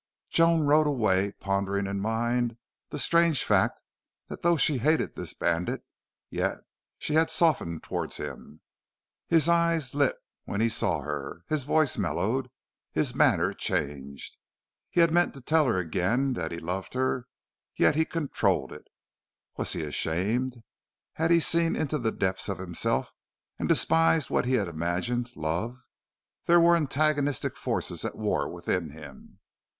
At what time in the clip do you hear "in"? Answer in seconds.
1.85-1.99